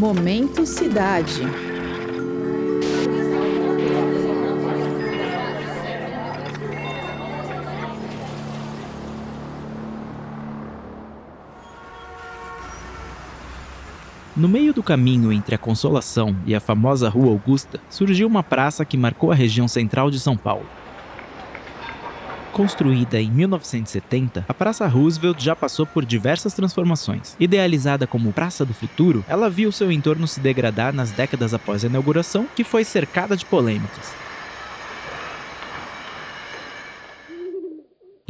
[0.00, 1.42] Momento Cidade.
[14.34, 18.86] No meio do caminho entre a Consolação e a famosa Rua Augusta, surgiu uma praça
[18.86, 20.79] que marcou a região central de São Paulo.
[22.60, 27.34] Construída em 1970, a Praça Roosevelt já passou por diversas transformações.
[27.40, 31.86] Idealizada como Praça do Futuro, ela viu seu entorno se degradar nas décadas após a
[31.86, 34.12] inauguração, que foi cercada de polêmicas.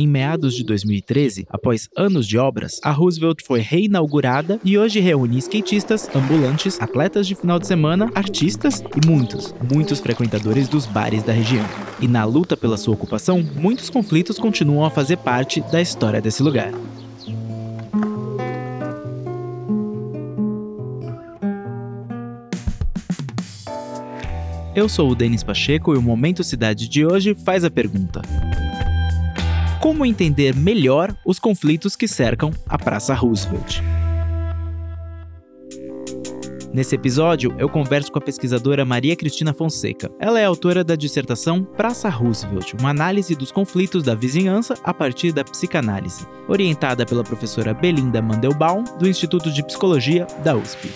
[0.00, 5.36] Em meados de 2013, após anos de obras, a Roosevelt foi reinaugurada e hoje reúne
[5.36, 11.34] skatistas, ambulantes, atletas de final de semana, artistas e muitos, muitos frequentadores dos bares da
[11.34, 11.66] região.
[12.00, 16.42] E na luta pela sua ocupação, muitos conflitos continuam a fazer parte da história desse
[16.42, 16.72] lugar.
[24.74, 28.22] Eu sou o Denis Pacheco e o Momento Cidade de hoje faz a pergunta:
[29.80, 33.80] como entender melhor os conflitos que cercam a Praça Roosevelt.
[36.72, 40.08] Nesse episódio, eu converso com a pesquisadora Maria Cristina Fonseca.
[40.20, 45.32] Ela é autora da dissertação Praça Roosevelt, uma análise dos conflitos da vizinhança a partir
[45.32, 50.90] da psicanálise, orientada pela professora Belinda Mandelbaum, do Instituto de Psicologia da USP.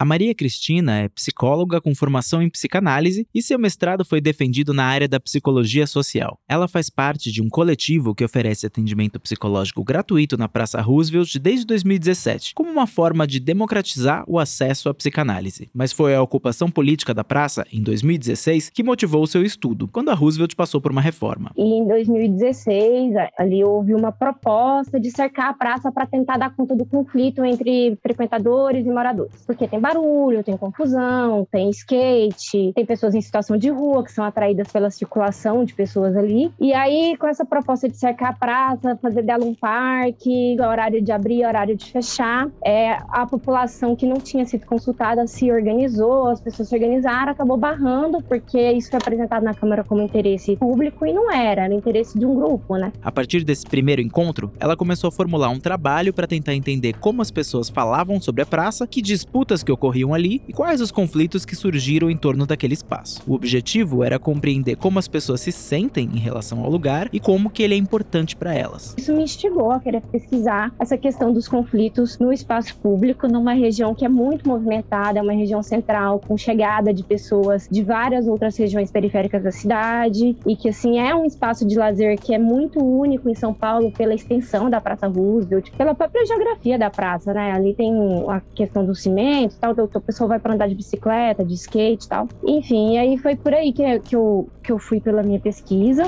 [0.00, 4.86] A Maria Cristina é psicóloga com formação em psicanálise e seu mestrado foi defendido na
[4.86, 6.38] área da psicologia social.
[6.48, 11.66] Ela faz parte de um coletivo que oferece atendimento psicológico gratuito na Praça Roosevelt desde
[11.66, 15.68] 2017, como uma forma de democratizar o acesso à psicanálise.
[15.74, 20.14] Mas foi a ocupação política da praça, em 2016, que motivou seu estudo, quando a
[20.14, 21.52] Roosevelt passou por uma reforma.
[21.54, 26.74] E em 2016, ali houve uma proposta de cercar a praça para tentar dar conta
[26.74, 33.14] do conflito entre frequentadores e moradores, porque tem barulho, tem confusão, tem skate, tem pessoas
[33.14, 36.52] em situação de rua que são atraídas pela circulação de pessoas ali.
[36.60, 41.10] E aí, com essa proposta de cercar a praça, fazer dela um parque, horário de
[41.10, 46.40] abrir, horário de fechar, é, a população que não tinha sido consultada se organizou, as
[46.40, 51.12] pessoas se organizaram, acabou barrando, porque isso foi apresentado na Câmara como interesse público e
[51.12, 52.92] não era, era interesse de um grupo, né?
[53.02, 57.22] A partir desse primeiro encontro, ela começou a formular um trabalho para tentar entender como
[57.22, 61.46] as pessoas falavam sobre a praça, que disputas que ocorriam ali e quais os conflitos
[61.46, 63.22] que surgiram em torno daquele espaço.
[63.26, 67.48] O objetivo era compreender como as pessoas se sentem em relação ao lugar e como
[67.48, 68.94] que ele é importante para elas.
[68.98, 73.94] Isso me instigou a querer pesquisar essa questão dos conflitos no espaço público, numa região
[73.94, 78.56] que é muito movimentada, é uma região central com chegada de pessoas de várias outras
[78.56, 82.84] regiões periféricas da cidade e que assim é um espaço de lazer que é muito
[82.84, 87.52] único em São Paulo pela extensão da Praça Roosevelt, pela própria geografia da praça, né?
[87.52, 87.92] Ali tem
[88.28, 92.28] a questão do cimento, o pessoal vai para andar de bicicleta, de skate e tal.
[92.44, 96.04] Enfim, aí foi por aí que, que, eu, que eu fui pela minha pesquisa.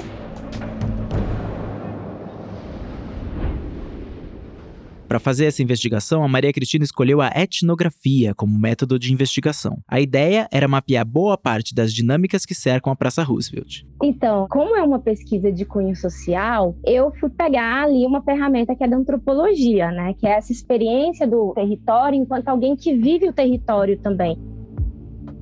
[5.12, 9.76] Para fazer essa investigação, a Maria Cristina escolheu a etnografia como método de investigação.
[9.86, 13.82] A ideia era mapear boa parte das dinâmicas que cercam a Praça Roosevelt.
[14.02, 18.82] Então, como é uma pesquisa de cunho social, eu fui pegar ali uma ferramenta que
[18.82, 20.14] é da antropologia, né?
[20.14, 24.38] Que é essa experiência do território enquanto alguém que vive o território também.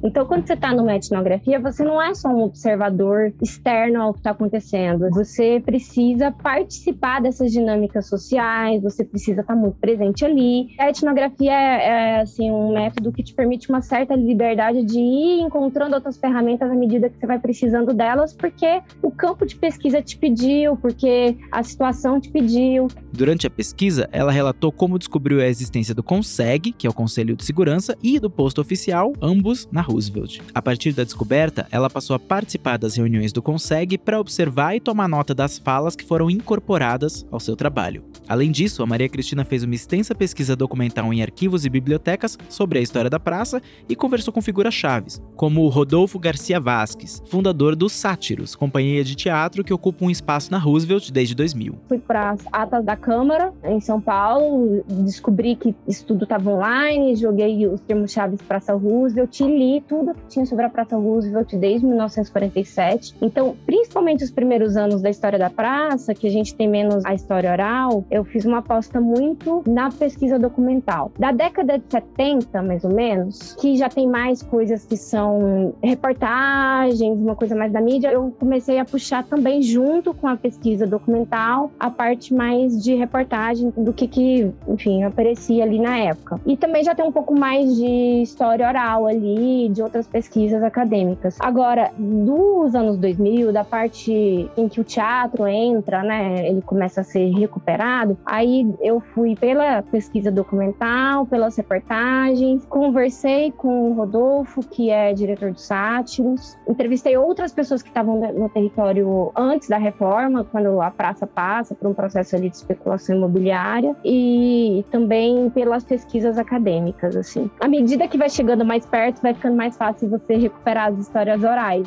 [0.03, 4.21] Então, quando você está numa etnografia, você não é só um observador externo ao que
[4.21, 5.11] está acontecendo.
[5.11, 10.75] Você precisa participar dessas dinâmicas sociais, você precisa estar tá muito presente ali.
[10.79, 15.41] A etnografia é, é, assim, um método que te permite uma certa liberdade de ir
[15.41, 20.01] encontrando outras ferramentas à medida que você vai precisando delas, porque o campo de pesquisa
[20.01, 22.89] te pediu, porque a situação te pediu.
[23.13, 27.37] Durante a pesquisa, ela relatou como descobriu a existência do CONSEG, que é o Conselho
[27.37, 30.41] de Segurança, e do posto oficial, ambos na Roosevelt.
[30.55, 34.81] A partir da descoberta, ela passou a participar das reuniões do CONSEG para observar e
[34.81, 38.05] tomar nota das falas que foram incorporadas ao seu trabalho.
[38.29, 42.79] Além disso, a Maria Cristina fez uma extensa pesquisa documental em arquivos e bibliotecas sobre
[42.79, 47.75] a história da praça e conversou com figuras chaves, como o Rodolfo Garcia Vasques, fundador
[47.75, 51.75] do Sátiros, companhia de teatro que ocupa um espaço na Roosevelt desde 2000.
[51.89, 57.17] Fui para as atas da Câmara, em São Paulo, descobri que isso tudo estava online,
[57.17, 61.55] joguei os termos chaves Praça Roosevelt e li tudo que tinha sobre a Praça Roosevelt
[61.55, 63.15] desde 1947.
[63.21, 67.15] Então, principalmente os primeiros anos da história da praça, que a gente tem menos a
[67.15, 71.11] história oral, eu fiz uma aposta muito na pesquisa documental.
[71.19, 77.19] Da década de 70, mais ou menos, que já tem mais coisas que são reportagens,
[77.19, 81.71] uma coisa mais da mídia, eu comecei a puxar também junto com a pesquisa documental
[81.79, 86.41] a parte mais de reportagem do que que, enfim, aparecia ali na época.
[86.47, 91.37] E também já tem um pouco mais de história oral ali, de outras pesquisas acadêmicas.
[91.41, 97.05] Agora, dos anos 2000, da parte em que o teatro entra, né, ele começa a
[97.05, 104.91] ser recuperado, aí eu fui pela pesquisa documental, pelas reportagens, conversei com o Rodolfo, que
[104.91, 110.81] é diretor do Sátiros, entrevistei outras pessoas que estavam no território antes da reforma, quando
[110.81, 117.17] a praça passa por um processo ali de especulação imobiliária, e também pelas pesquisas acadêmicas,
[117.17, 117.51] assim.
[117.61, 121.45] À medida que vai chegando mais perto, vai ficando mais fácil você recuperar as histórias
[121.45, 121.87] orais.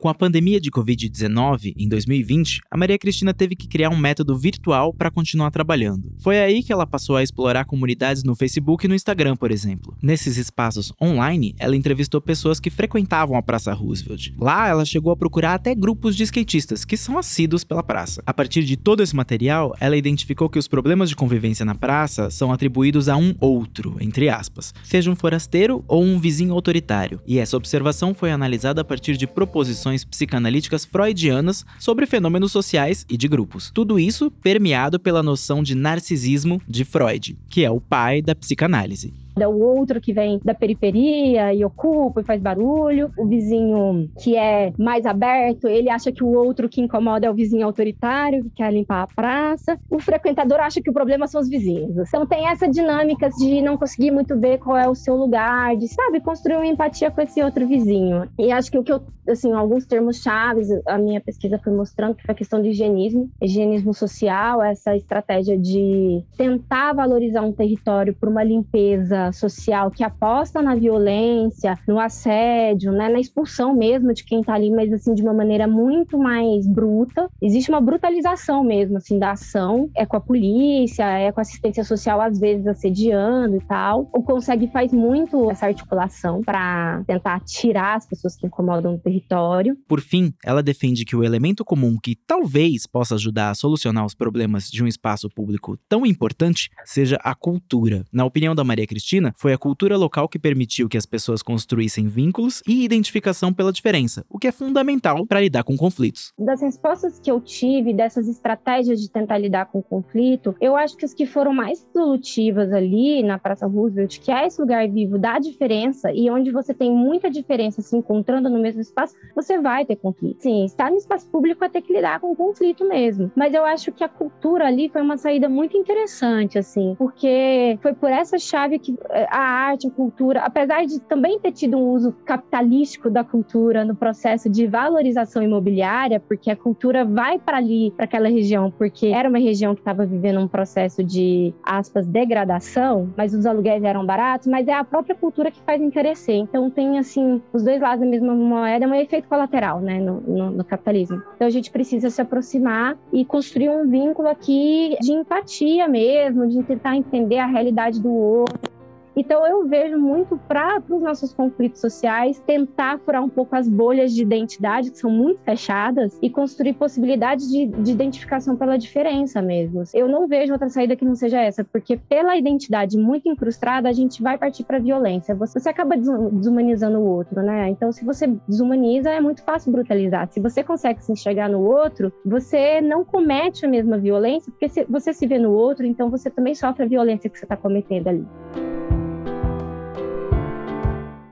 [0.00, 4.34] Com a pandemia de Covid-19 em 2020, a Maria Cristina teve que criar um método
[4.34, 6.10] virtual para continuar trabalhando.
[6.20, 9.94] Foi aí que ela passou a explorar comunidades no Facebook e no Instagram, por exemplo.
[10.02, 14.30] Nesses espaços online, ela entrevistou pessoas que frequentavam a Praça Roosevelt.
[14.38, 18.22] Lá, ela chegou a procurar até grupos de skatistas que são assíduos pela praça.
[18.24, 22.30] A partir de todo esse material, ela identificou que os problemas de convivência na praça
[22.30, 27.20] são atribuídos a um outro, entre aspas, seja um forasteiro ou um vizinho autoritário.
[27.26, 33.16] E essa observação foi analisada a partir de proposições psicanalíticas freudianas sobre fenômenos sociais e
[33.16, 33.70] de grupos.
[33.74, 39.12] Tudo isso permeado pela noção de narcisismo de Freud, que é o pai da psicanálise
[39.48, 44.72] o outro que vem da periferia e ocupa e faz barulho, o vizinho que é
[44.78, 48.72] mais aberto, ele acha que o outro que incomoda é o vizinho autoritário, que quer
[48.72, 51.96] limpar a praça, o frequentador acha que o problema são os vizinhos.
[52.08, 55.88] Então tem essa dinâmica de não conseguir muito ver qual é o seu lugar, de,
[55.88, 58.28] sabe, construir uma empatia com esse outro vizinho.
[58.38, 62.14] E acho que o que eu, assim, alguns termos chaves, a minha pesquisa foi mostrando
[62.14, 68.14] que foi a questão do higienismo, higienismo social, essa estratégia de tentar valorizar um território
[68.14, 74.24] por uma limpeza social que aposta na violência, no assédio, né, na expulsão mesmo de
[74.24, 77.28] quem está ali, mas assim de uma maneira muito mais bruta.
[77.40, 81.84] Existe uma brutalização mesmo assim da ação, é com a polícia, é com a assistência
[81.84, 84.08] social às vezes assediando e tal.
[84.14, 89.76] O Consegue faz muito essa articulação para tentar tirar as pessoas que incomodam o território.
[89.88, 94.14] Por fim, ela defende que o elemento comum que talvez possa ajudar a solucionar os
[94.14, 98.04] problemas de um espaço público tão importante seja a cultura.
[98.12, 102.06] Na opinião da Maria Cristina, foi a cultura local que permitiu que as pessoas construíssem
[102.06, 106.32] vínculos e identificação pela diferença, o que é fundamental para lidar com conflitos.
[106.38, 110.96] Das respostas que eu tive, dessas estratégias de tentar lidar com o conflito, eu acho
[110.96, 115.18] que as que foram mais solutivas ali na Praça Roosevelt, que é esse lugar vivo
[115.18, 119.84] da diferença e onde você tem muita diferença se encontrando no mesmo espaço, você vai
[119.84, 120.42] ter conflito.
[120.42, 123.30] Sim, estar no espaço público é ter que lidar com conflito mesmo.
[123.34, 127.94] Mas eu acho que a cultura ali foi uma saída muito interessante, assim, porque foi
[127.94, 132.12] por essa chave que a arte, a cultura, apesar de também ter tido um uso
[132.24, 138.04] capitalístico da cultura no processo de valorização imobiliária, porque a cultura vai para ali, para
[138.04, 143.34] aquela região, porque era uma região que estava vivendo um processo de, aspas, degradação, mas
[143.34, 146.36] os aluguéis eram baratos, mas é a própria cultura que faz encarecer.
[146.36, 150.20] Então tem, assim, os dois lados da mesma moeda, é um efeito colateral, né, no,
[150.20, 151.22] no, no capitalismo.
[151.36, 156.62] Então a gente precisa se aproximar e construir um vínculo aqui de empatia mesmo, de
[156.62, 158.69] tentar entender a realidade do outro
[159.16, 164.14] então eu vejo muito para os nossos conflitos sociais tentar furar um pouco as bolhas
[164.14, 169.82] de identidade que são muito fechadas e construir possibilidades de, de identificação pela diferença mesmo.
[169.94, 173.92] Eu não vejo outra saída que não seja essa, porque pela identidade muito incrustada a
[173.92, 175.34] gente vai partir para violência.
[175.34, 177.68] Você, acaba desumanizando o outro, né?
[177.68, 180.28] Então se você desumaniza é muito fácil brutalizar.
[180.30, 184.84] Se você consegue se enxergar no outro, você não comete a mesma violência, porque se
[184.84, 188.08] você se vê no outro, então você também sofre a violência que você está cometendo
[188.08, 188.69] ali.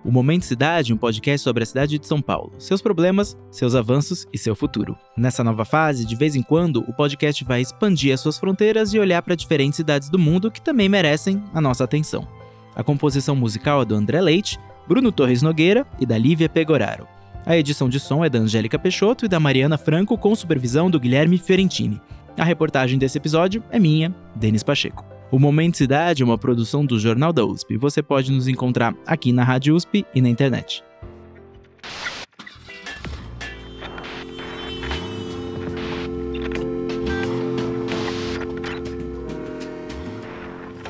[0.08, 4.26] O Momento Cidade, um podcast sobre a cidade de São Paulo, seus problemas, seus avanços
[4.32, 4.96] e seu futuro.
[5.14, 8.98] Nessa nova fase, de vez em quando, o podcast vai expandir as suas fronteiras e
[8.98, 12.26] olhar para diferentes cidades do mundo que também merecem a nossa atenção.
[12.74, 17.06] A composição musical é do André Leite, Bruno Torres Nogueira e da Lívia Pegoraro.
[17.44, 20.98] A edição de som é da Angélica Peixoto e da Mariana Franco, com supervisão do
[20.98, 22.00] Guilherme Fiorentini.
[22.38, 25.17] A reportagem desse episódio é minha, Denis Pacheco.
[25.30, 27.76] O Momento Cidade é uma produção do Jornal da USP.
[27.76, 30.82] Você pode nos encontrar aqui na Rádio USP e na internet.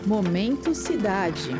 [0.06, 1.50] Momento Cidade.